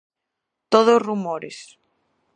[0.73, 1.57] Todo rumores.